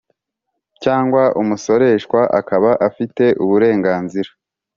Cyangwa 0.83 1.23
umusoreshwa 1.41 2.19
akaba 2.39 2.71
afite 2.87 3.25
uburenganzira 3.43 4.29